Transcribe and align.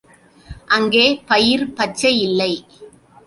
அங்கே 0.67 1.03
பயிர் 1.25 1.65
பச்சை 1.73 2.13
இல்லை. 2.21 2.53